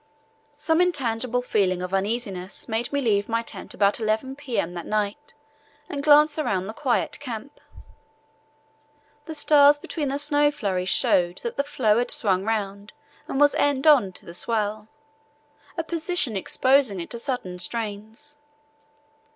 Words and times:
Some 0.57 0.81
intangible 0.81 1.43
feeling 1.43 1.83
of 1.83 1.93
uneasiness 1.93 2.67
made 2.67 2.91
me 2.91 3.01
leave 3.01 3.29
my 3.29 3.43
tent 3.43 3.75
about 3.75 3.99
11 3.99 4.35
p.m. 4.35 4.73
that 4.73 4.87
night 4.87 5.35
and 5.87 6.01
glance 6.03 6.39
around 6.39 6.65
the 6.65 6.73
quiet 6.73 7.19
camp. 7.19 7.59
The 9.25 9.35
stars 9.35 9.77
between 9.77 10.07
the 10.07 10.17
snow 10.17 10.49
flurries 10.49 10.89
showed 10.89 11.37
that 11.43 11.55
the 11.55 11.63
floe 11.63 11.99
had 11.99 12.09
swung 12.09 12.43
round 12.45 12.93
and 13.27 13.39
was 13.39 13.53
end 13.53 13.85
on 13.85 14.11
to 14.13 14.25
the 14.25 14.33
swell, 14.33 14.87
a 15.77 15.83
position 15.83 16.35
exposing 16.35 16.99
it 16.99 17.11
to 17.11 17.19
sudden 17.19 17.59
strains. 17.59 18.37